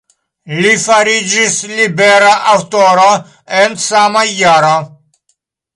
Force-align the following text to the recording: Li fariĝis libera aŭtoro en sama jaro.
Li 0.61 0.69
fariĝis 0.83 1.57
libera 1.73 2.33
aŭtoro 2.55 3.07
en 3.61 3.79
sama 3.89 4.29
jaro. 4.43 4.77